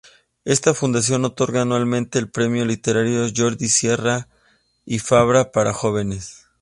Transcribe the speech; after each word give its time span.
Esta 0.45 0.73
fundación 0.73 1.25
otorga 1.25 1.61
anualmente 1.61 2.17
el 2.17 2.27
Premio 2.31 2.65
literario 2.65 3.27
Jordi 3.37 3.69
Sierra 3.69 4.27
i 4.85 4.97
Fabra 4.97 5.51
para 5.51 5.73
jóvenes. 5.73 6.47